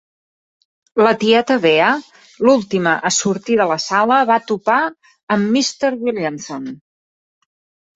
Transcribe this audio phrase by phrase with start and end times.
[1.07, 1.91] La tieta Bea,
[2.47, 4.83] l'última a sortir de la sala, va topar
[5.37, 5.97] amb Mr.
[6.07, 6.71] Williamson.